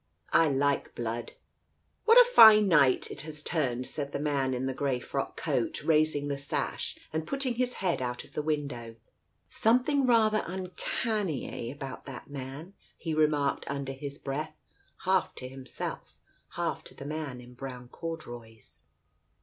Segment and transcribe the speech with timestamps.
[0.33, 1.33] "I like blood.""
[2.05, 5.83] What a fine night it has turned!" said the man in the grey frock coat,
[5.83, 8.95] raising the sash and putting his head out of the window....
[9.47, 14.59] "Something rather uncanny, eh, about that man?" he remarked under his breath,
[15.05, 16.17] half to himself,
[16.55, 18.79] half to the man in brown corduroys.